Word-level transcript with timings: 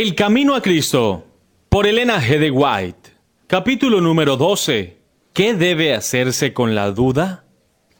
El 0.00 0.14
Camino 0.14 0.54
a 0.54 0.62
Cristo, 0.62 1.26
por 1.68 1.88
Elena 1.88 2.22
G. 2.22 2.38
de 2.38 2.52
White. 2.52 3.10
Capítulo 3.48 4.00
número 4.00 4.36
12. 4.36 4.96
¿Qué 5.32 5.54
debe 5.54 5.92
hacerse 5.92 6.52
con 6.52 6.76
la 6.76 6.92
duda? 6.92 7.46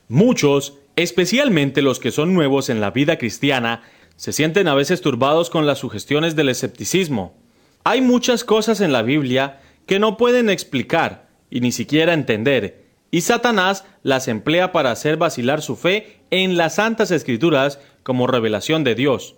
Muchos, 0.06 0.78
especialmente 0.94 1.82
los 1.82 1.98
que 1.98 2.12
son 2.12 2.34
nuevos 2.34 2.68
en 2.70 2.80
la 2.80 2.92
vida 2.92 3.18
cristiana, 3.18 3.82
se 4.14 4.32
sienten 4.32 4.68
a 4.68 4.76
veces 4.76 5.00
turbados 5.00 5.50
con 5.50 5.66
las 5.66 5.78
sugestiones 5.78 6.36
del 6.36 6.50
escepticismo. 6.50 7.36
Hay 7.82 8.00
muchas 8.00 8.44
cosas 8.44 8.80
en 8.80 8.92
la 8.92 9.02
Biblia 9.02 9.60
que 9.86 9.98
no 9.98 10.16
pueden 10.16 10.50
explicar 10.50 11.26
y 11.50 11.62
ni 11.62 11.72
siquiera 11.72 12.12
entender, 12.12 12.84
y 13.10 13.22
Satanás 13.22 13.84
las 14.04 14.28
emplea 14.28 14.70
para 14.70 14.92
hacer 14.92 15.16
vacilar 15.16 15.62
su 15.62 15.74
fe 15.74 16.20
en 16.30 16.56
las 16.56 16.76
santas 16.76 17.10
escrituras 17.10 17.80
como 18.04 18.28
revelación 18.28 18.84
de 18.84 18.94
Dios. 18.94 19.34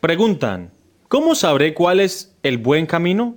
Preguntan, 0.00 0.75
¿Cómo 1.08 1.36
sabré 1.36 1.72
cuál 1.72 2.00
es 2.00 2.34
el 2.42 2.58
buen 2.58 2.86
camino? 2.86 3.36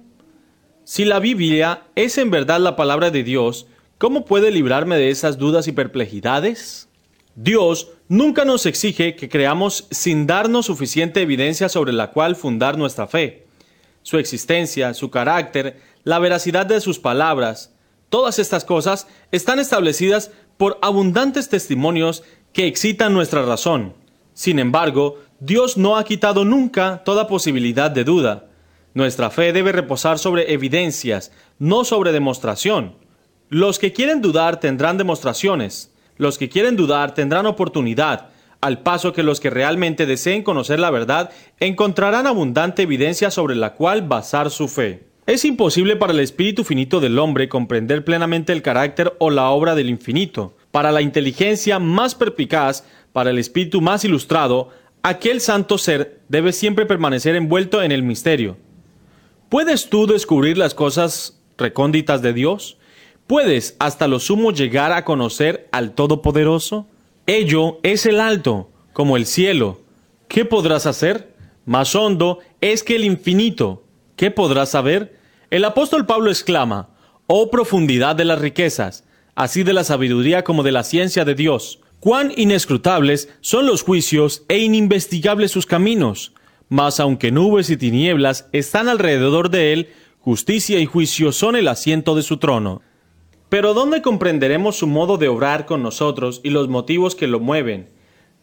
Si 0.86 1.06
la 1.06 1.20
Biblia 1.20 1.84
es 1.94 2.18
en 2.18 2.32
verdad 2.32 2.60
la 2.60 2.76
palabra 2.76 3.12
de 3.12 3.24
Dios, 3.24 3.68
¿cómo 4.00 4.26
puede 4.26 4.50
librarme 4.50 4.98
de 4.98 5.12
esas 5.12 5.38
dudas 5.38 5.68
y 5.68 5.72
perplejidades? 5.72 6.90
Dios 7.36 7.92
nunca 8.08 8.44
nos 8.44 8.66
exige 8.66 9.16
que 9.16 9.30
creamos 9.30 9.88
sin 9.92 10.26
darnos 10.26 10.66
suficiente 10.66 11.22
evidencia 11.22 11.70
sobre 11.70 11.94
la 11.94 12.10
cual 12.10 12.36
fundar 12.36 12.76
nuestra 12.76 13.06
fe. 13.06 13.46
Su 14.02 14.18
existencia, 14.18 14.96
su 14.96 15.12
carácter, 15.12 15.80
la 16.04 16.18
veracidad 16.18 16.66
de 16.66 16.82
sus 16.82 16.98
palabras, 16.98 17.76
todas 18.10 18.40
estas 18.40 18.66
cosas 18.66 19.06
están 19.32 19.60
establecidas 19.60 20.32
por 20.58 20.80
abundantes 20.82 21.50
testimonios 21.50 22.24
que 22.52 22.66
excitan 22.66 23.14
nuestra 23.14 23.44
razón. 23.44 23.94
Sin 24.40 24.58
embargo, 24.58 25.18
Dios 25.42 25.76
no 25.76 25.98
ha 25.98 26.06
quitado 26.06 26.46
nunca 26.46 27.02
toda 27.04 27.28
posibilidad 27.28 27.92
de 27.92 28.06
duda. 28.06 28.46
Nuestra 28.94 29.30
fe 29.32 29.52
debe 29.52 29.74
reposar 29.74 30.18
sobre 30.18 30.54
evidencias, 30.54 31.34
no 31.58 31.84
sobre 31.84 32.14
demostración. 32.14 32.96
Los 33.50 33.80
que 33.80 33.92
quieren 33.92 34.22
dudar 34.22 34.62
tendrán 34.62 34.98
demostraciones. 34.98 35.94
Los 36.16 36.38
que 36.38 36.48
quieren 36.48 36.78
dudar 36.78 37.14
tendrán 37.14 37.48
oportunidad, 37.48 38.30
al 38.62 38.80
paso 38.80 39.12
que 39.12 39.24
los 39.24 39.42
que 39.42 39.50
realmente 39.50 40.06
deseen 40.06 40.42
conocer 40.42 40.80
la 40.80 40.90
verdad 40.90 41.32
encontrarán 41.60 42.26
abundante 42.26 42.84
evidencia 42.84 43.32
sobre 43.32 43.58
la 43.58 43.74
cual 43.74 44.04
basar 44.04 44.52
su 44.52 44.70
fe. 44.70 45.10
Es 45.30 45.46
imposible 45.46 45.96
para 45.96 46.12
el 46.12 46.22
espíritu 46.22 46.64
finito 46.64 47.00
del 47.00 47.20
hombre 47.20 47.50
comprender 47.50 48.04
plenamente 48.04 48.52
el 48.52 48.64
carácter 48.64 49.14
o 49.20 49.30
la 49.30 49.50
obra 49.50 49.76
del 49.76 49.90
infinito. 49.90 50.56
Para 50.72 50.92
la 50.92 51.04
inteligencia 51.04 51.78
más 51.78 52.16
perpicaz, 52.16 52.84
para 53.14 53.30
el 53.30 53.40
espíritu 53.40 53.82
más 53.82 54.04
ilustrado, 54.06 54.70
aquel 55.04 55.42
santo 55.42 55.78
ser 55.78 56.22
debe 56.28 56.54
siempre 56.54 56.86
permanecer 56.86 57.36
envuelto 57.36 57.82
en 57.82 57.92
el 57.92 58.04
misterio. 58.04 58.58
¿Puedes 59.50 59.90
tú 59.90 60.06
descubrir 60.06 60.58
las 60.58 60.74
cosas 60.76 61.40
recónditas 61.58 62.22
de 62.22 62.34
Dios? 62.34 62.78
¿Puedes 63.28 63.76
hasta 63.80 64.08
lo 64.08 64.20
sumo 64.20 64.52
llegar 64.52 64.92
a 64.92 65.06
conocer 65.06 65.68
al 65.72 65.94
Todopoderoso? 65.94 66.88
Ello 67.26 67.80
es 67.84 68.06
el 68.06 68.20
alto, 68.20 68.70
como 68.94 69.18
el 69.18 69.26
cielo. 69.26 69.82
¿Qué 70.28 70.46
podrás 70.46 70.86
hacer? 70.86 71.36
Más 71.66 71.96
hondo 71.96 72.40
es 72.62 72.84
que 72.84 72.96
el 72.96 73.04
infinito. 73.04 73.84
¿Qué 74.16 74.32
podrás 74.32 74.70
saber? 74.70 75.18
El 75.52 75.64
apóstol 75.66 76.06
Pablo 76.06 76.30
exclama, 76.30 76.90
Oh 77.28 77.52
profundidad 77.52 78.16
de 78.16 78.26
las 78.26 78.40
riquezas, 78.40 79.04
así 79.36 79.64
de 79.64 79.74
la 79.74 79.84
sabiduría 79.84 80.44
como 80.44 80.64
de 80.64 80.72
la 80.72 80.84
ciencia 80.84 81.26
de 81.26 81.36
Dios. 81.36 81.80
Cuán 82.00 82.32
inescrutables 82.38 83.28
son 83.42 83.66
los 83.66 83.84
juicios 83.84 84.44
e 84.48 84.58
ininvestigables 84.60 85.52
sus 85.52 85.66
caminos. 85.66 86.34
Mas 86.70 87.02
aunque 87.02 87.32
nubes 87.32 87.70
y 87.70 87.76
tinieblas 87.76 88.48
están 88.54 88.88
alrededor 88.88 89.50
de 89.50 89.74
él, 89.74 89.90
justicia 90.20 90.80
y 90.80 90.86
juicio 90.86 91.34
son 91.34 91.58
el 91.58 91.68
asiento 91.68 92.16
de 92.16 92.22
su 92.22 92.38
trono. 92.38 92.82
Pero 93.50 93.74
¿dónde 93.74 94.02
comprenderemos 94.02 94.78
su 94.78 94.88
modo 94.88 95.18
de 95.18 95.28
obrar 95.28 95.66
con 95.66 95.84
nosotros 95.84 96.40
y 96.44 96.52
los 96.52 96.70
motivos 96.70 97.16
que 97.16 97.28
lo 97.28 97.42
mueven? 97.42 97.90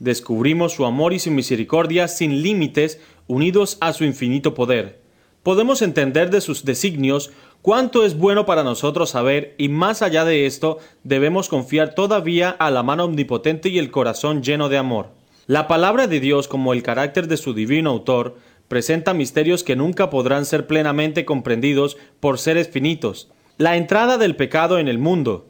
Descubrimos 0.01 0.75
su 0.75 0.85
amor 0.85 1.15
y 1.15 1.19
su 1.19 1.31
misericordia 1.31 2.09
sin 2.09 2.43
límites, 2.43 3.01
unidos 3.27 3.79
a 3.81 3.95
su 3.95 4.05
infinito 4.05 4.53
poder. 4.53 5.01
Podemos 5.43 5.81
entender 5.81 6.29
de 6.29 6.41
sus 6.43 6.65
designios 6.65 7.31
cuánto 7.67 8.05
es 8.05 8.17
bueno 8.17 8.47
para 8.47 8.63
nosotros 8.63 9.11
saber 9.11 9.57
y 9.59 9.69
más 9.69 10.01
allá 10.01 10.25
de 10.25 10.47
esto 10.47 10.79
debemos 11.03 11.49
confiar 11.49 11.97
todavía 11.97 12.51
a 12.51 12.71
la 12.71 12.85
mano 12.85 13.07
omnipotente 13.07 13.69
y 13.71 13.81
el 13.81 13.91
corazón 13.91 14.41
lleno 14.41 14.69
de 14.69 14.79
amor. 14.79 15.09
La 15.49 15.67
palabra 15.67 16.07
de 16.07 16.21
Dios 16.21 16.47
como 16.47 16.73
el 16.73 16.85
carácter 16.85 17.27
de 17.27 17.37
su 17.37 17.55
divino 17.55 17.91
autor 17.91 18.37
presenta 18.69 19.15
misterios 19.15 19.65
que 19.65 19.75
nunca 19.75 20.11
podrán 20.11 20.47
ser 20.47 20.69
plenamente 20.69 21.25
comprendidos 21.25 21.97
por 22.21 22.39
seres 22.39 22.69
finitos. 22.69 23.33
La 23.59 23.77
entrada 23.77 24.17
del 24.17 24.37
pecado 24.37 24.79
en 24.79 24.87
el 24.87 25.01
mundo, 25.01 25.49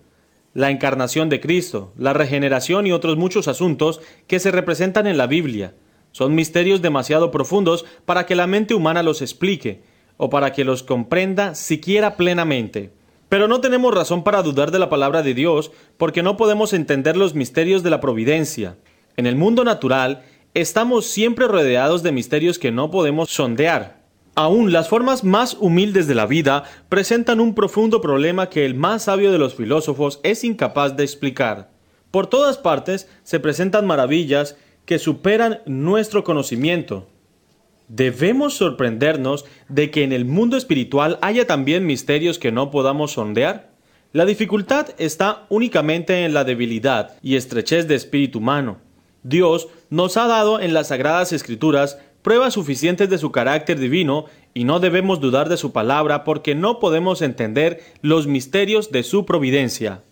la 0.55 0.71
encarnación 0.71 1.29
de 1.29 1.41
Cristo, 1.41 1.93
la 1.99 2.15
regeneración 2.15 2.87
y 2.87 2.93
otros 2.93 3.19
muchos 3.19 3.47
asuntos 3.47 4.01
que 4.27 4.39
se 4.39 4.51
representan 4.51 5.07
en 5.07 5.19
la 5.19 5.27
Biblia. 5.27 5.75
Son 6.13 6.35
misterios 6.35 6.81
demasiado 6.81 7.31
profundos 7.31 7.85
para 8.07 8.25
que 8.25 8.37
la 8.37 8.47
mente 8.47 8.73
humana 8.73 9.03
los 9.03 9.21
explique, 9.21 9.83
o 10.17 10.31
para 10.31 10.53
que 10.53 10.65
los 10.65 10.83
comprenda 10.83 11.55
siquiera 11.55 12.17
plenamente. 12.17 12.91
Pero 13.29 13.49
no 13.49 13.61
tenemos 13.61 13.93
razón 13.93 14.23
para 14.23 14.43
dudar 14.43 14.71
de 14.71 14.79
la 14.79 14.89
palabra 14.89 15.23
de 15.23 15.35
Dios 15.35 15.73
porque 15.97 16.23
no 16.23 16.37
podemos 16.37 16.73
entender 16.73 17.17
los 17.17 17.35
misterios 17.35 17.83
de 17.83 17.91
la 17.91 18.01
providencia. 18.01 18.77
En 19.17 19.27
el 19.27 19.37
mundo 19.37 19.65
natural 19.65 20.23
estamos 20.55 21.07
siempre 21.07 21.49
rodeados 21.49 22.03
de 22.03 22.13
misterios 22.13 22.59
que 22.59 22.71
no 22.71 22.91
podemos 22.91 23.31
sondear. 23.31 23.97
Aún 24.35 24.71
las 24.71 24.89
formas 24.89 25.25
más 25.25 25.57
humildes 25.59 26.07
de 26.07 26.15
la 26.15 26.27
vida 26.27 26.65
presentan 26.89 27.41
un 27.41 27.55
profundo 27.55 28.01
problema 28.01 28.51
que 28.51 28.67
el 28.67 28.75
más 28.75 29.05
sabio 29.05 29.33
de 29.33 29.39
los 29.39 29.55
filósofos 29.55 30.21
es 30.23 30.45
incapaz 30.45 30.95
de 30.95 31.05
explicar. 31.05 31.71
Por 32.11 32.27
todas 32.27 32.59
partes 32.59 33.09
se 33.25 33.41
presentan 33.41 33.87
maravillas 33.87 34.57
que 34.85 34.99
superan 34.99 35.61
nuestro 35.67 36.23
conocimiento. 36.23 37.09
Debemos 37.89 38.55
sorprendernos 38.55 39.45
de 39.69 39.91
que 39.91 40.03
en 40.03 40.13
el 40.13 40.25
mundo 40.25 40.57
espiritual 40.57 41.19
haya 41.23 41.47
también 41.47 41.87
misterios 41.87 42.39
que 42.39 42.51
no 42.51 42.71
podamos 42.71 43.13
sondear. 43.13 43.71
La 44.13 44.25
dificultad 44.25 44.89
está 44.99 45.47
únicamente 45.51 46.25
en 46.25 46.35
la 46.35 46.45
debilidad 46.45 47.17
y 47.23 47.37
estrechez 47.37 47.87
de 47.87 47.95
espíritu 47.95 48.39
humano. 48.39 48.79
Dios 49.23 49.69
nos 49.91 50.17
ha 50.17 50.27
dado 50.27 50.61
en 50.61 50.75
las 50.75 50.89
sagradas 50.89 51.33
escrituras 51.33 51.99
pruebas 52.23 52.55
suficientes 52.55 53.09
de 53.09 53.19
su 53.19 53.31
carácter 53.31 53.79
divino 53.79 54.25
y 54.53 54.65
no 54.65 54.81
debemos 54.81 55.21
dudar 55.21 55.49
de 55.49 55.57
su 55.57 55.73
palabra 55.73 56.25
porque 56.25 56.57
no 56.57 56.81
podemos 56.81 57.23
entender 57.23 57.83
los 58.03 58.27
misterios 58.27 58.91
de 58.91 59.05
su 59.05 59.27
providencia. 59.27 60.03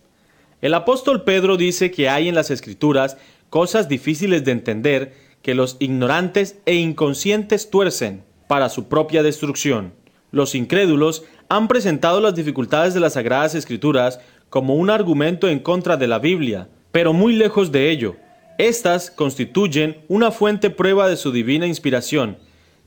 El 0.61 0.73
apóstol 0.75 1.23
Pedro 1.23 1.57
dice 1.57 1.91
que 1.91 2.07
hay 2.07 2.29
en 2.29 2.35
las 2.35 2.51
escrituras 2.51 3.17
cosas 3.49 3.89
difíciles 3.89 4.45
de 4.45 4.51
entender 4.51 5.13
que 5.45 5.53
los 5.53 5.77
ignorantes 5.77 6.57
e 6.65 6.73
inconscientes 6.73 7.69
tuercen 7.69 8.23
para 8.47 8.67
su 8.67 8.87
propia 8.87 9.21
destrucción. 9.21 9.93
Los 10.31 10.55
incrédulos 10.55 11.23
han 11.49 11.67
presentado 11.67 12.19
las 12.19 12.33
dificultades 12.33 12.95
de 12.95 12.99
las 12.99 13.13
Sagradas 13.13 13.53
Escrituras 13.53 14.19
como 14.49 14.73
un 14.73 14.89
argumento 14.89 15.47
en 15.47 15.59
contra 15.59 15.97
de 15.97 16.07
la 16.07 16.17
Biblia, 16.17 16.67
pero 16.91 17.13
muy 17.13 17.35
lejos 17.35 17.71
de 17.71 17.91
ello. 17.91 18.15
Estas 18.57 19.11
constituyen 19.11 19.97
una 20.07 20.31
fuente 20.31 20.71
prueba 20.71 21.07
de 21.07 21.15
su 21.15 21.31
divina 21.31 21.67
inspiración. 21.67 22.39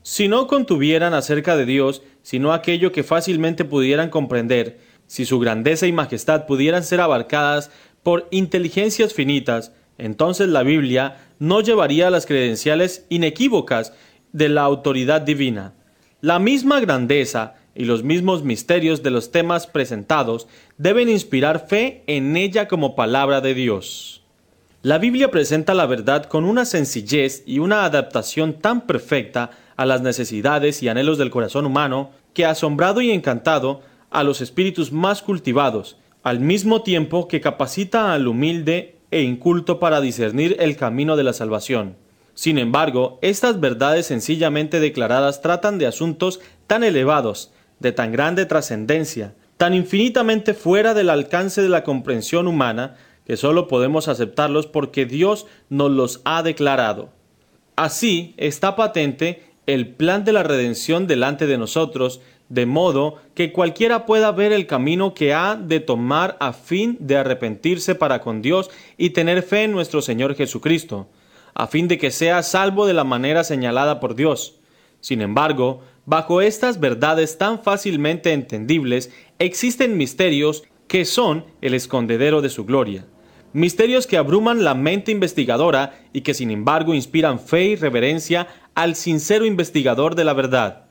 Si 0.03 0.27
no 0.27 0.47
contuvieran 0.47 1.13
acerca 1.13 1.55
de 1.55 1.65
Dios, 1.65 2.01
sino 2.23 2.51
aquello 2.51 2.91
que 2.91 3.03
fácilmente 3.03 3.63
pudieran 3.63 4.09
comprender, 4.09 4.81
si 5.07 5.23
su 5.23 5.39
grandeza 5.39 5.87
y 5.87 5.93
majestad 5.93 6.45
pudieran 6.45 6.83
ser 6.83 6.99
abarcadas 6.99 7.71
por 8.03 8.27
inteligencias 8.31 9.13
finitas, 9.13 9.71
entonces 9.97 10.49
la 10.49 10.63
Biblia 10.63 11.28
no 11.39 11.61
llevaría 11.61 12.09
las 12.09 12.25
credenciales 12.25 13.05
inequívocas 13.09 13.93
de 14.33 14.49
la 14.49 14.61
autoridad 14.61 15.21
divina. 15.21 15.73
La 16.21 16.37
misma 16.37 16.79
grandeza 16.79 17.55
y 17.73 17.85
los 17.85 18.03
mismos 18.03 18.43
misterios 18.43 19.03
de 19.03 19.09
los 19.09 19.31
temas 19.31 19.65
presentados 19.65 20.47
deben 20.77 21.09
inspirar 21.09 21.67
fe 21.67 22.03
en 22.07 22.35
ella 22.35 22.67
como 22.67 22.95
palabra 22.95 23.39
de 23.41 23.53
Dios. 23.53 24.21
La 24.81 24.97
Biblia 24.97 25.31
presenta 25.31 25.73
la 25.73 25.85
verdad 25.85 26.25
con 26.25 26.45
una 26.45 26.65
sencillez 26.65 27.43
y 27.45 27.59
una 27.59 27.85
adaptación 27.85 28.53
tan 28.53 28.85
perfecta 28.85 29.51
a 29.75 29.85
las 29.85 30.01
necesidades 30.01 30.83
y 30.83 30.89
anhelos 30.89 31.17
del 31.17 31.31
corazón 31.31 31.65
humano 31.65 32.11
que 32.33 32.45
ha 32.45 32.51
asombrado 32.51 33.01
y 33.01 33.11
encantado 33.11 33.81
a 34.09 34.23
los 34.23 34.41
espíritus 34.41 34.91
más 34.91 35.21
cultivados, 35.21 35.97
al 36.23 36.39
mismo 36.39 36.81
tiempo 36.81 37.27
que 37.27 37.41
capacita 37.41 38.13
al 38.13 38.27
humilde 38.27 38.98
e 39.11 39.21
inculto 39.21 39.79
para 39.79 40.01
discernir 40.01 40.55
el 40.59 40.75
camino 40.75 41.15
de 41.15 41.23
la 41.23 41.33
salvación. 41.33 41.95
Sin 42.33 42.57
embargo, 42.57 43.19
estas 43.21 43.59
verdades 43.59 44.05
sencillamente 44.05 44.79
declaradas 44.79 45.41
tratan 45.41 45.77
de 45.77 45.87
asuntos 45.87 46.39
tan 46.67 46.83
elevados, 46.83 47.51
de 47.79 47.91
tan 47.91 48.11
grande 48.11 48.45
trascendencia, 48.45 49.35
tan 49.57 49.73
infinitamente 49.73 50.53
fuera 50.53 50.93
del 50.93 51.09
alcance 51.09 51.61
de 51.61 51.69
la 51.69 51.83
comprensión 51.83 52.47
humana, 52.47 52.95
que 53.25 53.35
sólo 53.37 53.67
podemos 53.67 54.07
aceptarlos 54.07 54.67
porque 54.67 55.05
Dios 55.05 55.47
nos 55.69 55.91
los 55.91 56.21
ha 56.23 56.41
declarado. 56.43 57.09
Así 57.75 58.33
está 58.37 58.75
patente 58.75 59.43
el 59.67 59.87
plan 59.87 60.23
de 60.23 60.33
la 60.33 60.43
redención 60.43 61.07
delante 61.07 61.45
de 61.45 61.57
nosotros, 61.57 62.21
de 62.49 62.65
modo 62.65 63.15
que 63.35 63.51
cualquiera 63.51 64.05
pueda 64.05 64.31
ver 64.31 64.51
el 64.51 64.65
camino 64.65 65.13
que 65.13 65.33
ha 65.33 65.55
de 65.55 65.79
tomar 65.79 66.35
a 66.39 66.51
fin 66.51 66.97
de 66.99 67.17
arrepentirse 67.17 67.95
para 67.95 68.19
con 68.21 68.41
Dios 68.41 68.69
y 68.97 69.11
tener 69.11 69.43
fe 69.43 69.63
en 69.63 69.71
nuestro 69.71 70.01
Señor 70.01 70.35
Jesucristo, 70.35 71.07
a 71.53 71.67
fin 71.67 71.87
de 71.87 71.97
que 71.97 72.11
sea 72.11 72.43
salvo 72.43 72.87
de 72.87 72.93
la 72.93 73.03
manera 73.03 73.43
señalada 73.43 73.99
por 73.99 74.15
Dios. 74.15 74.59
Sin 74.99 75.21
embargo, 75.21 75.81
bajo 76.05 76.41
estas 76.41 76.79
verdades 76.79 77.37
tan 77.37 77.61
fácilmente 77.61 78.33
entendibles, 78.33 79.11
existen 79.37 79.95
misterios 79.95 80.63
que 80.87 81.05
son 81.05 81.45
el 81.61 81.75
escondedero 81.75 82.41
de 82.41 82.49
su 82.49 82.65
gloria. 82.65 83.05
Misterios 83.53 84.07
que 84.07 84.17
abruman 84.17 84.63
la 84.63 84.73
mente 84.73 85.11
investigadora 85.11 85.99
y 86.13 86.21
que 86.21 86.33
sin 86.33 86.51
embargo 86.51 86.93
inspiran 86.93 87.39
fe 87.39 87.65
y 87.65 87.75
reverencia 87.75 88.47
al 88.75 88.95
sincero 88.95 89.45
investigador 89.45 90.15
de 90.15 90.23
la 90.23 90.33
verdad. 90.33 90.88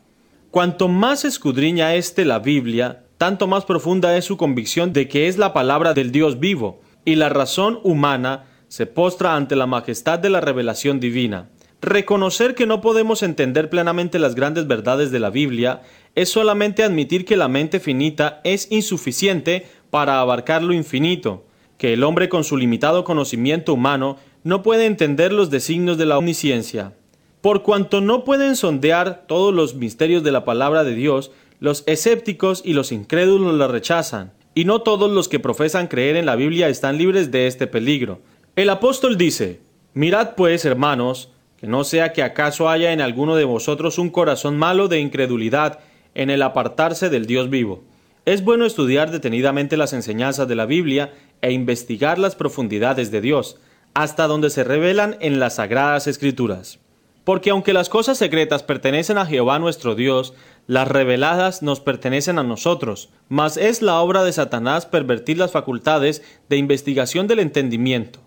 Cuanto 0.59 0.89
más 0.89 1.25
escudriña 1.25 1.95
éste 1.95 2.25
la 2.25 2.41
Biblia, 2.41 3.05
tanto 3.17 3.47
más 3.47 3.65
profunda 3.65 4.17
es 4.17 4.25
su 4.25 4.37
convicción 4.37 4.93
de 4.93 5.07
que 5.07 5.29
es 5.29 5.39
la 5.39 5.53
palabra 5.53 5.95
del 5.95 6.11
Dios 6.11 6.41
vivo, 6.41 6.81
y 7.05 7.15
la 7.15 7.29
razón 7.29 7.79
humana 7.85 8.47
se 8.67 8.87
postra 8.87 9.37
ante 9.37 9.55
la 9.55 9.67
majestad 9.69 10.19
de 10.19 10.31
la 10.31 10.41
revelación 10.41 10.99
divina. 10.99 11.49
Reconocer 11.81 12.57
que 12.57 12.67
no 12.67 12.81
podemos 12.81 13.23
entender 13.23 13.71
plenamente 13.71 14.19
las 14.19 14.35
grandes 14.35 14.67
verdades 14.67 15.13
de 15.13 15.21
la 15.21 15.31
Biblia 15.31 15.83
es 16.17 16.29
solamente 16.29 16.83
admitir 16.83 17.25
que 17.25 17.37
la 17.37 17.47
mente 17.47 17.79
finita 17.79 18.41
es 18.43 18.67
insuficiente 18.73 19.69
para 19.91 20.19
abarcar 20.19 20.65
lo 20.65 20.73
infinito, 20.73 21.47
que 21.77 21.93
el 21.93 22.03
hombre 22.03 22.29
con 22.29 22.43
su 22.43 22.57
limitado 22.57 23.05
conocimiento 23.05 23.75
humano 23.75 24.17
no 24.43 24.65
puede 24.65 24.87
entender 24.87 25.33
los 25.33 25.51
designios 25.51 25.99
de 25.99 26.07
la 26.07 26.19
omnisciencia. 26.19 26.98
Por 27.41 27.63
cuanto 27.63 28.01
no 28.01 28.25
pueden 28.25 28.57
sondear 28.57 29.25
todos 29.27 29.55
los 29.55 29.75
misterios 29.75 30.25
de 30.25 30.33
la 30.33 30.45
palabra 30.45 30.83
de 30.83 30.95
Dios, 30.95 31.31
los 31.61 31.85
escépticos 31.87 32.63
y 32.65 32.73
los 32.73 32.91
incrédulos 32.91 33.55
la 33.55 33.69
rechazan, 33.69 34.33
y 34.55 34.65
no 34.65 34.83
todos 34.83 35.11
los 35.11 35.29
que 35.29 35.39
profesan 35.39 35.87
creer 35.87 36.17
en 36.17 36.27
la 36.27 36.35
Biblia 36.35 36.69
están 36.69 36.99
libres 36.99 37.31
de 37.31 37.47
este 37.47 37.69
peligro. 37.69 38.21
El 38.57 38.71
apóstol 38.71 39.17
dice, 39.17 39.61
Mirad 39.95 40.35
pues, 40.35 40.65
hermanos, 40.65 41.31
que 41.59 41.69
no 41.69 41.85
sea 41.85 42.13
que 42.13 42.25
acaso 42.25 42.69
haya 42.69 42.93
en 42.93 43.01
alguno 43.01 43.37
de 43.37 43.45
vosotros 43.45 43.99
un 43.99 44.11
corazón 44.11 44.57
malo 44.59 44.89
de 44.89 44.99
incredulidad 44.99 45.79
en 46.15 46.31
el 46.31 46.43
apartarse 46.43 47.09
del 47.09 47.27
Dios 47.27 47.51
vivo. 47.51 47.85
Es 48.25 48.43
bueno 48.43 48.67
estudiar 48.67 49.13
detenidamente 49.13 49.77
las 49.77 49.93
enseñanzas 49.93 50.49
de 50.49 50.57
la 50.57 50.67
Biblia 50.67 51.13
e 51.41 51.53
investigar 51.53 52.19
las 52.19 52.35
profundidades 52.35 53.11
de 53.13 53.21
Dios, 53.21 53.59
hasta 53.95 54.27
donde 54.27 54.51
se 54.51 54.65
revelan 54.65 55.17
en 55.21 55.39
las 55.39 55.55
sagradas 55.55 56.07
escrituras. 56.09 56.81
Porque 57.29 57.51
aunque 57.51 57.75
las 57.75 57.91
cosas 57.91 58.17
secretas 58.17 58.63
pertenecen 58.63 59.19
a 59.19 59.27
Jehová 59.27 59.59
nuestro 59.59 59.95
Dios, 59.95 60.33
las 60.67 60.89
reveladas 60.89 61.61
nos 61.61 61.79
pertenecen 61.79 62.39
a 62.39 62.43
nosotros, 62.43 63.11
mas 63.29 63.59
es 63.59 63.83
la 63.83 64.01
obra 64.01 64.25
de 64.25 64.33
Satanás 64.33 64.87
pervertir 64.87 65.37
las 65.37 65.53
facultades 65.53 66.23
de 66.49 66.57
investigación 66.57 67.27
del 67.27 67.41
entendimiento. 67.41 68.21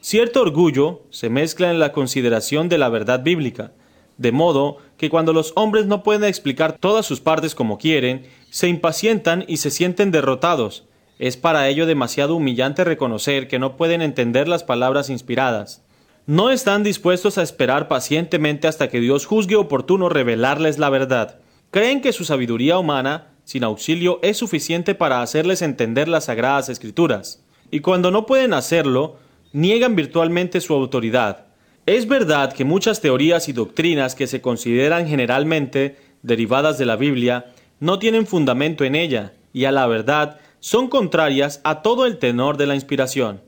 Cierto 0.00 0.40
orgullo 0.40 1.02
se 1.10 1.30
mezcla 1.30 1.72
en 1.72 1.80
la 1.80 1.90
consideración 1.90 2.68
de 2.68 2.78
la 2.78 2.88
verdad 2.88 3.24
bíblica, 3.24 3.72
de 4.18 4.30
modo 4.30 4.76
que 4.98 5.10
cuando 5.10 5.32
los 5.32 5.52
hombres 5.56 5.86
no 5.86 6.04
pueden 6.04 6.22
explicar 6.22 6.78
todas 6.78 7.04
sus 7.04 7.18
partes 7.18 7.56
como 7.56 7.76
quieren, 7.76 8.28
se 8.50 8.68
impacientan 8.68 9.46
y 9.48 9.56
se 9.56 9.72
sienten 9.72 10.12
derrotados. 10.12 10.84
Es 11.18 11.36
para 11.36 11.66
ello 11.66 11.86
demasiado 11.86 12.36
humillante 12.36 12.84
reconocer 12.84 13.48
que 13.48 13.58
no 13.58 13.76
pueden 13.76 14.00
entender 14.00 14.46
las 14.46 14.62
palabras 14.62 15.10
inspiradas 15.10 15.82
no 16.28 16.50
están 16.50 16.82
dispuestos 16.82 17.38
a 17.38 17.42
esperar 17.42 17.88
pacientemente 17.88 18.68
hasta 18.68 18.90
que 18.90 19.00
Dios 19.00 19.24
juzgue 19.24 19.56
oportuno 19.56 20.10
revelarles 20.10 20.76
la 20.76 20.90
verdad. 20.90 21.40
Creen 21.70 22.02
que 22.02 22.12
su 22.12 22.26
sabiduría 22.26 22.78
humana, 22.78 23.28
sin 23.44 23.64
auxilio, 23.64 24.20
es 24.22 24.36
suficiente 24.36 24.94
para 24.94 25.22
hacerles 25.22 25.62
entender 25.62 26.06
las 26.06 26.26
sagradas 26.26 26.68
escrituras. 26.68 27.42
Y 27.70 27.80
cuando 27.80 28.10
no 28.10 28.26
pueden 28.26 28.52
hacerlo, 28.52 29.16
niegan 29.54 29.96
virtualmente 29.96 30.60
su 30.60 30.74
autoridad. 30.74 31.46
Es 31.86 32.06
verdad 32.06 32.52
que 32.52 32.66
muchas 32.66 33.00
teorías 33.00 33.48
y 33.48 33.54
doctrinas 33.54 34.14
que 34.14 34.26
se 34.26 34.42
consideran 34.42 35.08
generalmente 35.08 35.96
derivadas 36.20 36.76
de 36.76 36.84
la 36.84 36.96
Biblia 36.96 37.46
no 37.80 37.98
tienen 37.98 38.26
fundamento 38.26 38.84
en 38.84 38.96
ella, 38.96 39.32
y 39.54 39.64
a 39.64 39.72
la 39.72 39.86
verdad 39.86 40.38
son 40.60 40.88
contrarias 40.88 41.62
a 41.64 41.80
todo 41.80 42.04
el 42.04 42.18
tenor 42.18 42.58
de 42.58 42.66
la 42.66 42.74
inspiración. 42.74 43.47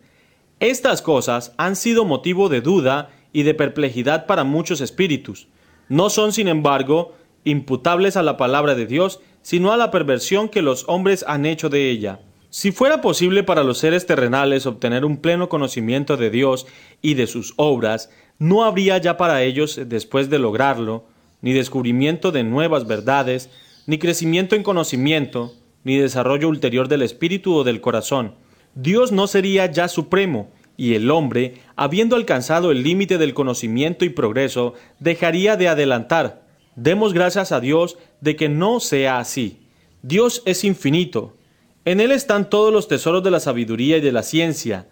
Estas 0.60 1.00
cosas 1.00 1.54
han 1.56 1.74
sido 1.74 2.04
motivo 2.04 2.50
de 2.50 2.60
duda 2.60 3.08
y 3.32 3.44
de 3.44 3.54
perplejidad 3.54 4.26
para 4.26 4.44
muchos 4.44 4.82
espíritus. 4.82 5.48
No 5.88 6.10
son, 6.10 6.32
sin 6.32 6.48
embargo, 6.48 7.14
imputables 7.44 8.18
a 8.18 8.22
la 8.22 8.36
palabra 8.36 8.74
de 8.74 8.84
Dios, 8.84 9.20
sino 9.40 9.72
a 9.72 9.78
la 9.78 9.90
perversión 9.90 10.50
que 10.50 10.60
los 10.60 10.84
hombres 10.86 11.24
han 11.26 11.46
hecho 11.46 11.70
de 11.70 11.88
ella. 11.88 12.20
Si 12.50 12.72
fuera 12.72 13.00
posible 13.00 13.42
para 13.42 13.64
los 13.64 13.78
seres 13.78 14.04
terrenales 14.04 14.66
obtener 14.66 15.06
un 15.06 15.16
pleno 15.16 15.48
conocimiento 15.48 16.18
de 16.18 16.28
Dios 16.28 16.66
y 17.00 17.14
de 17.14 17.26
sus 17.26 17.54
obras, 17.56 18.10
no 18.38 18.64
habría 18.64 18.98
ya 18.98 19.16
para 19.16 19.42
ellos, 19.42 19.80
después 19.86 20.28
de 20.28 20.38
lograrlo, 20.38 21.06
ni 21.40 21.54
descubrimiento 21.54 22.32
de 22.32 22.44
nuevas 22.44 22.86
verdades, 22.86 23.48
ni 23.86 23.98
crecimiento 23.98 24.56
en 24.56 24.62
conocimiento, 24.62 25.54
ni 25.84 25.96
desarrollo 25.96 26.48
ulterior 26.48 26.88
del 26.88 27.00
espíritu 27.00 27.54
o 27.54 27.64
del 27.64 27.80
corazón. 27.80 28.34
Dios 28.74 29.10
no 29.10 29.26
sería 29.26 29.66
ya 29.66 29.88
supremo, 29.88 30.50
y 30.76 30.94
el 30.94 31.10
hombre, 31.10 31.56
habiendo 31.76 32.16
alcanzado 32.16 32.70
el 32.70 32.82
límite 32.82 33.18
del 33.18 33.34
conocimiento 33.34 34.04
y 34.04 34.10
progreso, 34.10 34.74
dejaría 34.98 35.56
de 35.56 35.68
adelantar. 35.68 36.46
Demos 36.76 37.12
gracias 37.12 37.52
a 37.52 37.60
Dios 37.60 37.98
de 38.20 38.36
que 38.36 38.48
no 38.48 38.80
sea 38.80 39.18
así. 39.18 39.58
Dios 40.02 40.42
es 40.46 40.64
infinito. 40.64 41.36
En 41.84 42.00
Él 42.00 42.12
están 42.12 42.48
todos 42.48 42.72
los 42.72 42.88
tesoros 42.88 43.22
de 43.22 43.30
la 43.30 43.40
sabiduría 43.40 43.98
y 43.98 44.00
de 44.00 44.12
la 44.12 44.22
ciencia. 44.22 44.86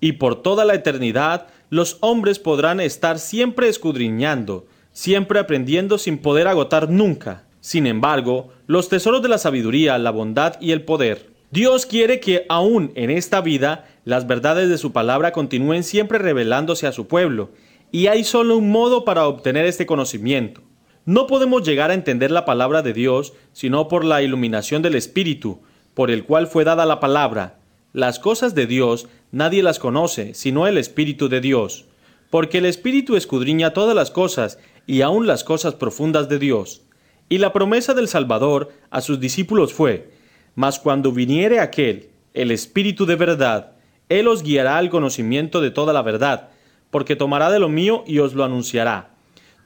Y 0.00 0.12
por 0.12 0.42
toda 0.42 0.64
la 0.64 0.74
eternidad 0.74 1.46
los 1.68 1.98
hombres 2.00 2.38
podrán 2.38 2.80
estar 2.80 3.18
siempre 3.18 3.68
escudriñando, 3.68 4.66
siempre 4.92 5.38
aprendiendo 5.38 5.98
sin 5.98 6.18
poder 6.18 6.48
agotar 6.48 6.90
nunca. 6.90 7.44
Sin 7.60 7.86
embargo, 7.86 8.48
los 8.66 8.88
tesoros 8.88 9.22
de 9.22 9.28
la 9.28 9.38
sabiduría, 9.38 9.98
la 9.98 10.10
bondad 10.10 10.56
y 10.60 10.72
el 10.72 10.82
poder 10.82 11.30
Dios 11.52 11.84
quiere 11.84 12.20
que 12.20 12.46
aún 12.48 12.92
en 12.94 13.10
esta 13.10 13.40
vida 13.40 13.88
las 14.04 14.28
verdades 14.28 14.68
de 14.68 14.78
su 14.78 14.92
palabra 14.92 15.32
continúen 15.32 15.82
siempre 15.82 16.18
revelándose 16.18 16.86
a 16.86 16.92
su 16.92 17.08
pueblo, 17.08 17.50
y 17.90 18.06
hay 18.06 18.22
solo 18.22 18.56
un 18.56 18.70
modo 18.70 19.04
para 19.04 19.26
obtener 19.26 19.66
este 19.66 19.84
conocimiento. 19.84 20.62
No 21.06 21.26
podemos 21.26 21.64
llegar 21.64 21.90
a 21.90 21.94
entender 21.94 22.30
la 22.30 22.44
palabra 22.44 22.82
de 22.82 22.92
Dios 22.92 23.32
sino 23.52 23.88
por 23.88 24.04
la 24.04 24.22
iluminación 24.22 24.80
del 24.80 24.94
Espíritu, 24.94 25.60
por 25.92 26.12
el 26.12 26.24
cual 26.24 26.46
fue 26.46 26.62
dada 26.62 26.86
la 26.86 27.00
palabra. 27.00 27.58
Las 27.92 28.20
cosas 28.20 28.54
de 28.54 28.68
Dios 28.68 29.08
nadie 29.32 29.64
las 29.64 29.80
conoce, 29.80 30.34
sino 30.34 30.68
el 30.68 30.78
Espíritu 30.78 31.28
de 31.28 31.40
Dios, 31.40 31.86
porque 32.30 32.58
el 32.58 32.66
Espíritu 32.66 33.16
escudriña 33.16 33.72
todas 33.72 33.96
las 33.96 34.12
cosas 34.12 34.60
y 34.86 35.00
aun 35.00 35.26
las 35.26 35.42
cosas 35.42 35.74
profundas 35.74 36.28
de 36.28 36.38
Dios. 36.38 36.82
Y 37.28 37.38
la 37.38 37.52
promesa 37.52 37.92
del 37.92 38.06
Salvador 38.06 38.68
a 38.90 39.00
sus 39.00 39.18
discípulos 39.18 39.72
fue, 39.72 40.19
mas 40.54 40.78
cuando 40.78 41.12
viniere 41.12 41.60
aquel, 41.60 42.10
el 42.34 42.50
Espíritu 42.50 43.06
de 43.06 43.16
verdad, 43.16 43.72
Él 44.08 44.28
os 44.28 44.42
guiará 44.42 44.78
al 44.78 44.90
conocimiento 44.90 45.60
de 45.60 45.70
toda 45.70 45.92
la 45.92 46.02
verdad, 46.02 46.50
porque 46.90 47.16
tomará 47.16 47.50
de 47.50 47.58
lo 47.58 47.68
mío 47.68 48.04
y 48.06 48.18
os 48.18 48.34
lo 48.34 48.44
anunciará. 48.44 49.10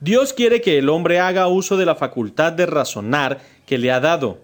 Dios 0.01 0.33
quiere 0.33 0.61
que 0.61 0.79
el 0.79 0.89
hombre 0.89 1.21
haga 1.21 1.49
uso 1.49 1.77
de 1.77 1.87
la 1.87 1.95
facultad 1.95 2.53
de 2.53 2.67
razonar 2.67 3.41
que 3.67 3.79
le 3.79 3.91
ha 3.91 4.01
dado, 4.01 4.41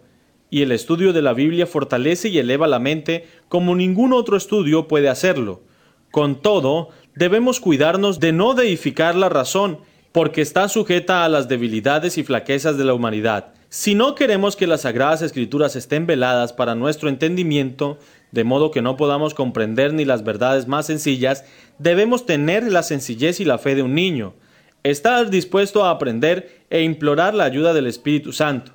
y 0.51 0.63
el 0.63 0.73
estudio 0.73 1.13
de 1.13 1.23
la 1.23 1.33
Biblia 1.33 1.67
fortalece 1.67 2.29
y 2.29 2.39
eleva 2.39 2.67
la 2.67 2.79
mente 2.79 3.29
como 3.49 3.75
ningún 3.75 4.13
otro 4.13 4.37
estudio 4.37 4.89
puede 4.89 5.09
hacerlo. 5.09 5.63
Con 6.11 6.43
todo, 6.43 6.89
debemos 7.15 7.61
cuidarnos 7.61 8.19
de 8.19 8.33
no 8.33 8.55
deificar 8.55 9.15
la 9.15 9.29
razón, 9.29 9.79
porque 10.13 10.41
está 10.41 10.69
sujeta 10.69 11.25
a 11.25 11.29
las 11.29 11.49
debilidades 11.49 12.19
y 12.19 12.25
flaquezas 12.25 12.77
de 12.77 12.85
la 12.85 12.95
humanidad. 12.95 13.55
Si 13.73 13.95
no 13.95 14.17
queremos 14.17 14.57
que 14.57 14.67
las 14.67 14.81
sagradas 14.81 15.23
escrituras 15.23 15.77
estén 15.77 16.05
veladas 16.05 16.53
para 16.53 16.75
nuestro 16.75 17.09
entendimiento, 17.09 17.99
de 18.33 18.43
modo 18.43 18.73
que 18.73 18.83
no 18.83 18.97
podamos 18.97 19.33
comprender 19.33 19.95
ni 19.95 20.05
las 20.05 20.25
verdades 20.25 20.67
más 20.67 20.87
sencillas, 20.87 21.45
debemos 21.79 22.27
tener 22.27 22.65
la 22.65 22.83
sencillez 22.83 23.39
y 23.39 23.45
la 23.45 23.59
fe 23.59 23.77
de 23.77 23.85
un 23.85 23.95
niño, 23.95 24.35
estar 24.83 25.31
dispuesto 25.31 25.85
a 25.85 25.91
aprender 25.91 26.65
e 26.69 26.83
implorar 26.83 27.33
la 27.33 27.45
ayuda 27.45 27.73
del 27.73 27.87
Espíritu 27.87 28.33
Santo. 28.33 28.73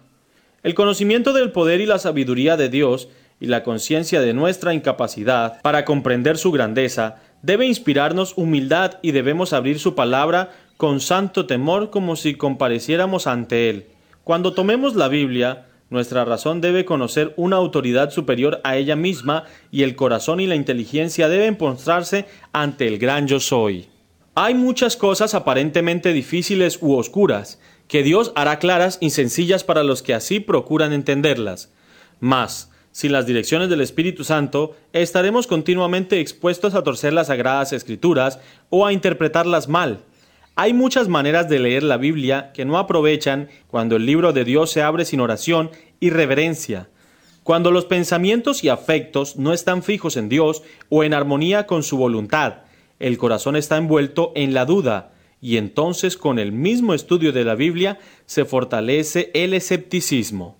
El 0.63 0.75
conocimiento 0.75 1.33
del 1.33 1.51
poder 1.51 1.81
y 1.81 1.85
la 1.85 1.99
sabiduría 1.99 2.55
de 2.55 2.69
Dios 2.69 3.09
y 3.41 3.47
la 3.47 3.63
conciencia 3.63 4.21
de 4.21 4.33
nuestra 4.33 4.73
incapacidad 4.73 5.61
para 5.61 5.83
comprender 5.83 6.37
su 6.37 6.53
grandeza 6.53 7.17
debe 7.41 7.65
inspirarnos 7.65 8.37
humildad 8.37 8.99
y 9.01 9.11
debemos 9.11 9.51
abrir 9.51 9.77
su 9.77 9.93
palabra 9.93 10.53
con 10.77 11.01
santo 11.01 11.47
temor 11.47 11.89
como 11.89 12.15
si 12.15 12.35
compareciéramos 12.35 13.27
ante 13.27 13.69
Él. 13.69 13.87
Cuando 14.25 14.53
tomemos 14.53 14.95
la 14.95 15.07
Biblia, 15.07 15.67
nuestra 15.91 16.25
razón 16.25 16.59
debe 16.59 16.83
conocer 16.83 17.35
una 17.37 17.57
autoridad 17.57 18.09
superior 18.09 18.59
a 18.63 18.75
ella 18.75 18.95
misma 18.95 19.43
y 19.71 19.83
el 19.83 19.95
corazón 19.95 20.39
y 20.39 20.47
la 20.47 20.55
inteligencia 20.55 21.29
deben 21.29 21.57
postrarse 21.57 22.25
ante 22.51 22.87
el 22.87 22.97
gran 22.97 23.27
yo 23.27 23.39
soy. 23.39 23.85
Hay 24.33 24.55
muchas 24.55 24.97
cosas 24.97 25.35
aparentemente 25.35 26.11
difíciles 26.11 26.79
u 26.81 26.95
oscuras 26.95 27.61
que 27.87 28.01
Dios 28.01 28.31
hará 28.35 28.57
claras 28.57 28.97
y 28.99 29.11
sencillas 29.11 29.63
para 29.63 29.83
los 29.83 30.01
que 30.01 30.15
así 30.15 30.39
procuran 30.39 30.91
entenderlas. 30.91 31.71
Mas, 32.19 32.71
sin 32.91 33.11
las 33.11 33.27
direcciones 33.27 33.69
del 33.69 33.81
Espíritu 33.81 34.23
Santo, 34.23 34.75
estaremos 34.91 35.45
continuamente 35.45 36.19
expuestos 36.19 36.73
a 36.73 36.81
torcer 36.81 37.13
las 37.13 37.27
sagradas 37.27 37.73
escrituras 37.73 38.39
o 38.71 38.87
a 38.87 38.91
interpretarlas 38.91 39.67
mal. 39.67 39.99
Hay 40.57 40.73
muchas 40.73 41.09
maneras 41.09 41.49
de 41.49 41.59
leer 41.59 41.83
la 41.83 41.97
Biblia 41.97 42.51
que 42.53 42.63
no 42.63 42.77
aprovechan 42.77 43.49
cuando 43.67 43.97
el 43.97 44.05
libro 44.05 44.31
de 44.31 44.45
Dios 44.45 44.71
se 44.71 44.81
abre 44.81 45.03
sin 45.03 45.19
oración 45.19 45.69
y 45.99 46.11
reverencia. 46.11 46.87
Cuando 47.43 47.71
los 47.71 47.83
pensamientos 47.83 48.63
y 48.63 48.69
afectos 48.69 49.35
no 49.35 49.51
están 49.51 49.83
fijos 49.83 50.15
en 50.15 50.29
Dios 50.29 50.63
o 50.87 51.03
en 51.03 51.13
armonía 51.13 51.67
con 51.67 51.83
su 51.83 51.97
voluntad, 51.97 52.63
el 52.99 53.17
corazón 53.17 53.57
está 53.57 53.75
envuelto 53.75 54.31
en 54.33 54.53
la 54.53 54.63
duda, 54.63 55.11
y 55.41 55.57
entonces 55.57 56.15
con 56.15 56.39
el 56.39 56.53
mismo 56.53 56.93
estudio 56.93 57.33
de 57.33 57.43
la 57.43 57.55
Biblia 57.55 57.99
se 58.25 58.45
fortalece 58.45 59.31
el 59.33 59.53
escepticismo. 59.53 60.57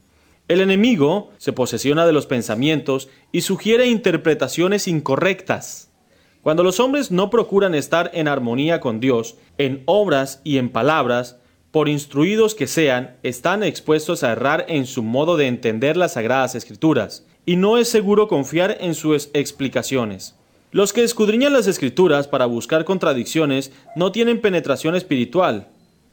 El 0.50 0.60
enemigo 0.60 1.32
se 1.38 1.54
posesiona 1.54 2.06
de 2.06 2.12
los 2.12 2.28
pensamientos 2.28 3.08
y 3.32 3.42
sugiere 3.42 3.88
interpretaciones 3.88 4.90
incorrectas. 4.90 5.90
Cuando 6.46 6.62
los 6.62 6.80
hombres 6.80 7.10
no 7.10 7.32
procuran 7.32 7.74
estar 7.74 8.12
en 8.14 8.28
armonía 8.28 8.80
con 8.80 9.00
Dios, 9.00 9.36
en 9.58 9.82
obras 9.86 10.42
y 10.44 10.60
en 10.60 10.70
palabras, 10.70 11.40
por 11.72 11.90
instruidos 11.90 12.54
que 12.54 12.68
sean, 12.68 13.16
están 13.24 13.64
expuestos 13.64 14.24
a 14.24 14.32
errar 14.32 14.64
en 14.70 14.86
su 14.86 15.02
modo 15.02 15.38
de 15.38 15.48
entender 15.48 15.98
las 15.98 16.14
sagradas 16.14 16.54
escrituras, 16.54 17.26
y 17.48 17.56
no 17.56 17.80
es 17.80 17.90
seguro 17.90 18.28
confiar 18.28 18.78
en 18.80 18.94
sus 18.94 19.32
explicaciones. 19.34 20.36
Los 20.70 20.94
que 20.94 21.04
escudriñan 21.04 21.52
las 21.52 21.66
escrituras 21.66 22.28
para 22.28 22.46
buscar 22.46 22.86
contradicciones 22.86 23.72
no 23.96 24.12
tienen 24.12 24.40
penetración 24.40 24.94
espiritual. 24.94 25.70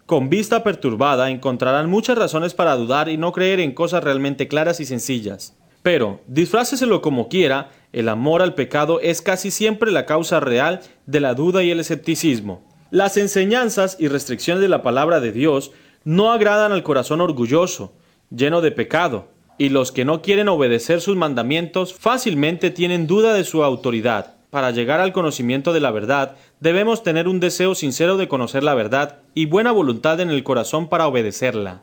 Con 0.07 0.31
vista 0.31 0.65
perturbada 0.65 1.29
encontrarán 1.29 1.91
muchas 1.91 2.17
razones 2.17 2.55
para 2.55 2.75
dudar 2.75 3.11
y 3.11 3.19
no 3.19 3.33
creer 3.33 3.61
en 3.61 3.75
cosas 3.75 4.03
realmente 4.03 4.49
claras 4.49 4.81
y 4.81 4.87
sencillas. 4.87 5.55
Pero, 5.83 6.21
disfráceselo 6.27 7.03
como 7.03 7.29
quiera, 7.29 7.71
el 7.93 8.09
amor 8.09 8.43
al 8.43 8.55
pecado 8.55 9.01
es 9.01 9.21
casi 9.21 9.51
siempre 9.51 9.91
la 9.91 10.07
causa 10.07 10.41
real 10.41 10.81
de 11.07 11.21
la 11.21 11.35
duda 11.35 11.63
y 11.63 11.71
el 11.71 11.81
escepticismo. 11.81 12.63
Las 12.91 13.17
enseñanzas 13.17 13.97
y 13.99 14.09
restricciones 14.09 14.63
de 14.63 14.69
la 14.69 14.83
palabra 14.83 15.21
de 15.21 15.33
Dios 15.33 15.73
no 16.05 16.33
agradan 16.33 16.73
al 16.73 16.83
corazón 16.83 17.21
orgulloso, 17.21 17.93
lleno 18.31 18.61
de 18.61 18.73
pecado, 18.73 19.29
y 19.59 19.69
los 19.69 19.93
que 19.93 20.05
no 20.05 20.23
quieren 20.23 20.49
obedecer 20.49 21.01
sus 21.01 21.17
mandamientos 21.17 21.95
fácilmente 21.95 22.71
tienen 22.71 23.07
duda 23.07 23.35
de 23.35 23.45
su 23.45 23.63
autoridad. 23.63 24.35
Para 24.51 24.71
llegar 24.71 25.01
al 25.01 25.13
conocimiento 25.13 25.73
de 25.73 25.81
la 25.81 25.91
verdad, 25.91 26.37
debemos 26.61 27.03
tener 27.03 27.29
un 27.29 27.41
deseo 27.41 27.75
sincero 27.75 28.17
de 28.17 28.29
conocer 28.29 28.63
la 28.63 28.75
verdad 28.75 29.21
y 29.35 29.47
buena 29.47 29.73
voluntad 29.73 30.21
en 30.21 30.31
el 30.31 30.45
corazón 30.45 30.89
para 30.89 31.07
obedecerla. 31.07 31.83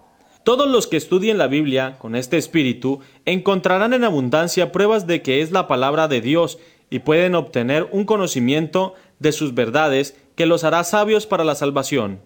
Todos 0.49 0.67
los 0.67 0.87
que 0.87 0.97
estudien 0.97 1.37
la 1.37 1.45
Biblia 1.45 1.97
con 1.99 2.15
este 2.15 2.35
espíritu 2.35 3.01
encontrarán 3.25 3.93
en 3.93 4.03
abundancia 4.03 4.71
pruebas 4.71 5.05
de 5.05 5.21
que 5.21 5.43
es 5.43 5.51
la 5.51 5.67
palabra 5.67 6.07
de 6.07 6.21
Dios 6.21 6.57
y 6.89 6.97
pueden 6.97 7.35
obtener 7.35 7.87
un 7.91 8.03
conocimiento 8.03 8.95
de 9.19 9.31
sus 9.31 9.53
verdades 9.53 10.17
que 10.33 10.47
los 10.47 10.63
hará 10.63 10.83
sabios 10.83 11.27
para 11.27 11.43
la 11.43 11.53
salvación. 11.53 12.19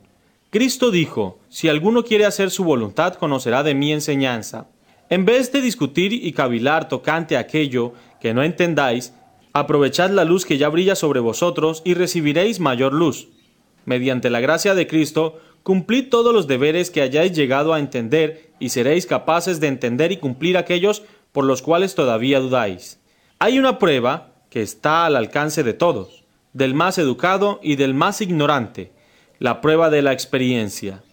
Cristo 0.51 0.89
dijo, 0.89 1.37
Si 1.49 1.67
alguno 1.67 2.05
quiere 2.05 2.23
hacer 2.23 2.49
su 2.49 2.63
voluntad, 2.63 3.15
conocerá 3.15 3.61
de 3.61 3.75
mi 3.75 3.91
enseñanza. 3.91 4.67
En 5.09 5.25
vez 5.25 5.51
de 5.51 5.61
discutir 5.61 6.13
y 6.13 6.31
cavilar 6.31 6.87
tocante 6.87 7.35
aquello 7.35 7.91
que 8.21 8.33
no 8.33 8.41
entendáis, 8.41 9.13
aprovechad 9.51 10.11
la 10.11 10.23
luz 10.23 10.45
que 10.45 10.57
ya 10.57 10.69
brilla 10.69 10.95
sobre 10.95 11.19
vosotros 11.19 11.81
y 11.83 11.93
recibiréis 11.93 12.61
mayor 12.61 12.93
luz. 12.93 13.27
Mediante 13.83 14.29
la 14.29 14.39
gracia 14.39 14.75
de 14.75 14.87
Cristo, 14.87 15.41
cumplid 15.63 16.09
todos 16.09 16.33
los 16.33 16.47
deberes 16.47 16.91
que 16.91 17.01
hayáis 17.01 17.33
llegado 17.33 17.73
a 17.73 17.79
entender 17.79 18.51
y 18.59 18.69
seréis 18.69 19.05
capaces 19.05 19.59
de 19.59 19.67
entender 19.67 20.11
y 20.11 20.17
cumplir 20.17 20.57
aquellos 20.57 21.03
por 21.31 21.45
los 21.45 21.61
cuales 21.61 21.95
todavía 21.95 22.39
dudáis. 22.39 22.99
Hay 23.39 23.57
una 23.57 23.79
prueba 23.79 24.33
que 24.49 24.61
está 24.61 25.05
al 25.05 25.15
alcance 25.15 25.63
de 25.63 25.73
todos 25.73 26.23
del 26.53 26.75
más 26.75 26.97
educado 26.97 27.59
y 27.61 27.75
del 27.75 27.93
más 27.93 28.21
ignorante, 28.21 28.91
la 29.39 29.59
prueba 29.59 29.89
de 29.89 30.01
la 30.01 30.13
experiencia. 30.13 31.03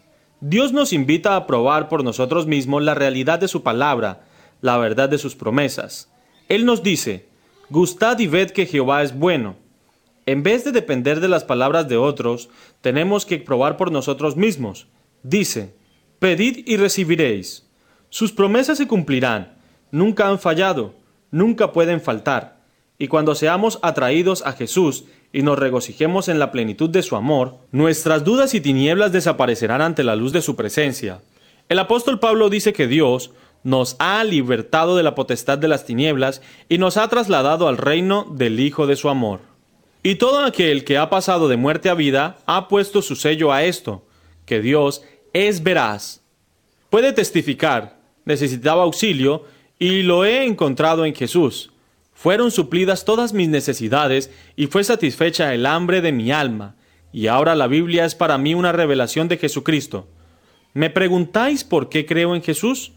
Dios 0.40 0.72
nos 0.72 0.92
invita 0.92 1.34
a 1.34 1.46
probar 1.46 1.88
por 1.88 2.04
nosotros 2.04 2.46
mismos 2.46 2.82
la 2.82 2.94
realidad 2.94 3.38
de 3.38 3.48
su 3.48 3.62
palabra, 3.62 4.22
la 4.60 4.76
verdad 4.78 5.08
de 5.08 5.18
sus 5.18 5.34
promesas. 5.34 6.10
Él 6.48 6.64
nos 6.64 6.82
dice, 6.82 7.28
Gustad 7.70 8.18
y 8.18 8.26
ved 8.26 8.50
que 8.50 8.66
Jehová 8.66 9.02
es 9.02 9.16
bueno. 9.16 9.56
En 10.26 10.42
vez 10.42 10.64
de 10.64 10.72
depender 10.72 11.20
de 11.20 11.28
las 11.28 11.44
palabras 11.44 11.88
de 11.88 11.96
otros, 11.96 12.50
tenemos 12.80 13.26
que 13.26 13.38
probar 13.38 13.76
por 13.76 13.90
nosotros 13.90 14.36
mismos. 14.36 14.86
Dice, 15.22 15.74
Pedid 16.18 16.64
y 16.66 16.76
recibiréis. 16.76 17.66
Sus 18.10 18.32
promesas 18.32 18.76
se 18.78 18.86
cumplirán, 18.86 19.56
nunca 19.90 20.28
han 20.28 20.38
fallado, 20.38 20.94
nunca 21.30 21.72
pueden 21.72 22.00
faltar. 22.00 22.60
Y 22.98 23.08
cuando 23.08 23.34
seamos 23.34 23.78
atraídos 23.82 24.44
a 24.44 24.52
Jesús 24.52 25.04
y 25.32 25.42
nos 25.42 25.58
regocijemos 25.58 26.28
en 26.28 26.38
la 26.38 26.52
plenitud 26.52 26.90
de 26.90 27.02
su 27.02 27.16
amor, 27.16 27.56
nuestras 27.72 28.24
dudas 28.24 28.52
y 28.54 28.60
tinieblas 28.60 29.12
desaparecerán 29.12 29.80
ante 29.80 30.04
la 30.04 30.16
luz 30.16 30.32
de 30.32 30.42
su 30.42 30.56
presencia. 30.56 31.22
El 31.70 31.78
apóstol 31.78 32.20
Pablo 32.20 32.50
dice 32.50 32.72
que 32.72 32.86
Dios 32.86 33.30
nos 33.62 33.96
ha 33.98 34.22
libertado 34.24 34.96
de 34.96 35.02
la 35.02 35.14
potestad 35.14 35.56
de 35.56 35.68
las 35.68 35.84
tinieblas 35.84 36.42
y 36.68 36.78
nos 36.78 36.96
ha 36.96 37.08
trasladado 37.08 37.68
al 37.68 37.78
reino 37.78 38.26
del 38.30 38.60
Hijo 38.60 38.86
de 38.86 38.96
su 38.96 39.08
amor. 39.08 39.49
Y 40.02 40.14
todo 40.14 40.44
aquel 40.44 40.84
que 40.84 40.96
ha 40.96 41.10
pasado 41.10 41.48
de 41.48 41.58
muerte 41.58 41.90
a 41.90 41.94
vida 41.94 42.38
ha 42.46 42.68
puesto 42.68 43.02
su 43.02 43.16
sello 43.16 43.52
a 43.52 43.64
esto, 43.64 44.06
que 44.46 44.60
Dios 44.60 45.02
es 45.34 45.62
veraz. 45.62 46.22
Puede 46.88 47.12
testificar, 47.12 48.00
necesitaba 48.24 48.82
auxilio 48.82 49.44
y 49.78 50.02
lo 50.02 50.24
he 50.24 50.44
encontrado 50.44 51.04
en 51.04 51.14
Jesús. 51.14 51.70
Fueron 52.14 52.50
suplidas 52.50 53.04
todas 53.04 53.32
mis 53.32 53.48
necesidades 53.48 54.30
y 54.56 54.66
fue 54.66 54.84
satisfecha 54.84 55.54
el 55.54 55.66
hambre 55.66 56.00
de 56.00 56.12
mi 56.12 56.32
alma, 56.32 56.76
y 57.12 57.26
ahora 57.26 57.54
la 57.54 57.66
Biblia 57.66 58.04
es 58.04 58.14
para 58.14 58.38
mí 58.38 58.54
una 58.54 58.72
revelación 58.72 59.28
de 59.28 59.36
Jesucristo. 59.36 60.06
¿Me 60.72 60.90
preguntáis 60.90 61.64
por 61.64 61.88
qué 61.88 62.06
creo 62.06 62.34
en 62.34 62.42
Jesús? 62.42 62.92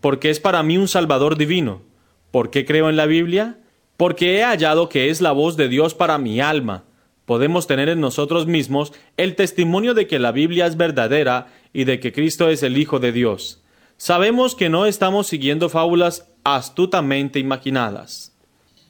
Porque 0.00 0.30
es 0.30 0.40
para 0.40 0.62
mí 0.62 0.78
un 0.78 0.88
Salvador 0.88 1.36
divino. 1.36 1.82
¿Por 2.30 2.50
qué 2.50 2.64
creo 2.64 2.88
en 2.88 2.96
la 2.96 3.06
Biblia? 3.06 3.58
Porque 3.96 4.38
he 4.38 4.44
hallado 4.44 4.88
que 4.88 5.10
es 5.10 5.20
la 5.20 5.32
voz 5.32 5.56
de 5.56 5.68
Dios 5.68 5.94
para 5.94 6.18
mi 6.18 6.40
alma. 6.40 6.84
Podemos 7.24 7.66
tener 7.66 7.88
en 7.88 8.00
nosotros 8.00 8.46
mismos 8.46 8.92
el 9.16 9.34
testimonio 9.34 9.94
de 9.94 10.06
que 10.06 10.18
la 10.18 10.32
Biblia 10.32 10.66
es 10.66 10.76
verdadera 10.76 11.48
y 11.72 11.84
de 11.84 11.98
que 11.98 12.12
Cristo 12.12 12.48
es 12.48 12.62
el 12.62 12.78
Hijo 12.78 13.00
de 13.00 13.12
Dios. 13.12 13.62
Sabemos 13.96 14.54
que 14.54 14.68
no 14.68 14.86
estamos 14.86 15.26
siguiendo 15.26 15.68
fábulas 15.68 16.28
astutamente 16.44 17.38
imaginadas. 17.38 18.36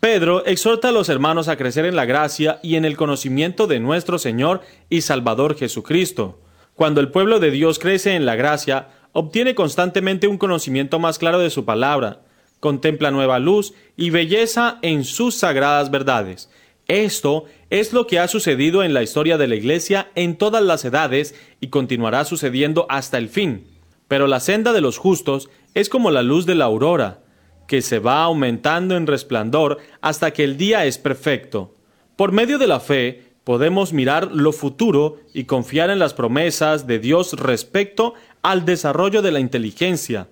Pedro 0.00 0.44
exhorta 0.44 0.90
a 0.90 0.92
los 0.92 1.08
hermanos 1.08 1.48
a 1.48 1.56
crecer 1.56 1.86
en 1.86 1.96
la 1.96 2.04
gracia 2.04 2.60
y 2.62 2.76
en 2.76 2.84
el 2.84 2.96
conocimiento 2.96 3.66
de 3.66 3.80
nuestro 3.80 4.18
Señor 4.18 4.60
y 4.90 5.00
Salvador 5.00 5.56
Jesucristo. 5.56 6.40
Cuando 6.75 7.00
el 7.00 7.10
pueblo 7.10 7.40
de 7.40 7.50
Dios 7.50 7.78
crece 7.78 8.14
en 8.14 8.26
la 8.26 8.36
gracia, 8.36 8.88
obtiene 9.12 9.54
constantemente 9.54 10.28
un 10.28 10.36
conocimiento 10.36 10.98
más 10.98 11.18
claro 11.18 11.38
de 11.38 11.48
su 11.48 11.64
palabra, 11.64 12.20
contempla 12.60 13.10
nueva 13.10 13.38
luz 13.38 13.75
y 13.96 14.10
belleza 14.10 14.78
en 14.82 15.04
sus 15.04 15.34
sagradas 15.34 15.90
verdades. 15.90 16.50
Esto 16.88 17.44
es 17.68 17.92
lo 17.92 18.06
que 18.06 18.18
ha 18.18 18.28
sucedido 18.28 18.82
en 18.82 18.94
la 18.94 19.02
historia 19.02 19.38
de 19.38 19.48
la 19.48 19.56
Iglesia 19.56 20.10
en 20.14 20.36
todas 20.36 20.62
las 20.62 20.84
edades 20.84 21.34
y 21.60 21.68
continuará 21.68 22.25
sucediendo 22.25 22.86
hasta 22.88 23.18
el 23.18 23.28
fin. 23.28 23.66
Pero 24.08 24.26
la 24.28 24.40
senda 24.40 24.72
de 24.72 24.80
los 24.80 24.98
justos 24.98 25.50
es 25.75 25.88
como 25.88 26.10
la 26.10 26.22
luz 26.22 26.46
de 26.46 26.54
la 26.54 26.66
aurora, 26.66 27.22
que 27.66 27.82
se 27.82 27.98
va 27.98 28.22
aumentando 28.22 28.96
en 28.96 29.08
resplandor 29.08 29.78
hasta 30.00 30.30
que 30.30 30.44
el 30.44 30.56
día 30.56 30.84
es 30.86 30.98
perfecto. 30.98 31.75
Por 32.14 32.30
medio 32.30 32.58
de 32.58 32.68
la 32.68 32.78
fe 32.78 33.25
podemos 33.42 33.92
mirar 33.92 34.30
lo 34.32 34.52
futuro 34.52 35.18
y 35.34 35.44
confiar 35.44 35.90
en 35.90 35.98
las 35.98 36.14
promesas 36.14 36.86
de 36.86 36.98
Dios 36.98 37.32
respecto 37.34 38.14
al 38.42 38.64
desarrollo 38.64 39.22
de 39.22 39.32
la 39.32 39.40
inteligencia, 39.40 40.28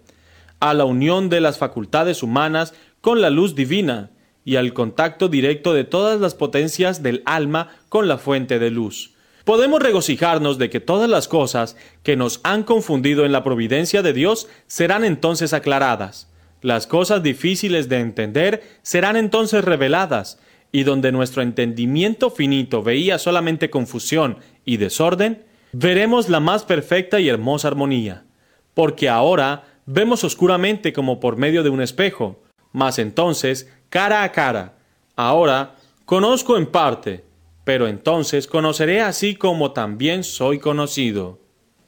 a 0.65 0.73
la 0.73 0.87
unión 0.87 1.29
de 1.29 1.43
las 1.43 1.59
facultades 1.59 2.23
humanas 2.23 2.73
con 3.03 3.21
la 3.21 3.29
luz 3.29 3.55
divina 3.55 4.11
y 4.47 4.57
al 4.57 4.73
contacto 4.73 5.29
directo 5.29 5.75
de 5.75 5.85
todas 5.85 6.19
las 6.21 6.35
potencias 6.35 7.03
del 7.03 7.23
alma 7.27 7.69
con 7.91 8.09
la 8.09 8.17
fuente 8.17 8.59
de 8.59 8.71
luz. 8.71 9.13
Podemos 9.45 9.83
regocijarnos 9.83 10.57
de 10.57 10.71
que 10.71 10.81
todas 10.81 11.11
las 11.11 11.29
cosas 11.29 11.77
que 12.03 12.17
nos 12.17 12.41
han 12.45 12.63
confundido 12.63 13.27
en 13.27 13.33
la 13.33 13.45
providencia 13.45 14.01
de 14.01 14.15
Dios 14.15 14.49
serán 14.67 15.05
entonces 15.05 15.53
aclaradas. 15.53 16.31
Las 16.63 16.87
cosas 16.87 17.23
difíciles 17.23 17.91
de 17.91 17.99
entender 18.01 18.63
serán 18.81 19.17
entonces 19.17 19.63
reveladas, 19.67 20.39
y 20.73 20.85
donde 20.85 21.13
nuestro 21.13 21.43
entendimiento 21.43 22.31
finito 22.31 22.83
veía 22.83 23.19
solamente 23.19 23.69
confusión 23.69 24.39
y 24.65 24.79
desorden, 24.79 25.45
veremos 25.73 26.31
la 26.31 26.41
más 26.41 26.65
perfecta 26.65 27.21
y 27.21 27.29
hermosa 27.29 27.69
armonía. 27.69 28.25
Porque 28.73 29.11
ahora 29.11 29.74
vemos 29.87 30.25
oscuramente 30.25 30.93
como 30.93 31.21
por 31.21 31.37
medio 31.37 31.63
de 31.63 31.71
un 31.71 31.81
espejo, 31.81 32.43
mas 32.73 32.99
entonces 32.99 33.71
cara 33.89 34.23
a 34.23 34.33
cara. 34.33 34.79
Ahora 35.17 35.77
conozco 36.05 36.57
en 36.57 36.67
parte, 36.67 37.25
pero 37.65 37.87
entonces 37.87 38.47
conoceré 38.47 39.01
así 39.01 39.35
como 39.35 39.73
también 39.73 40.25
soy 40.25 40.59
conocido. 40.59 41.41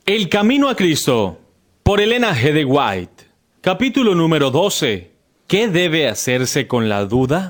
El 0.04 0.28
Camino 0.28 0.68
a 0.68 0.76
Cristo, 0.76 1.38
por 1.82 2.00
Elena 2.00 2.34
G. 2.34 2.52
de 2.52 2.64
White. 2.64 3.24
Capítulo 3.60 4.14
número 4.14 4.50
12. 4.50 5.10
¿Qué 5.46 5.68
debe 5.68 6.08
hacerse 6.08 6.66
con 6.66 6.88
la 6.88 7.04
duda? 7.04 7.44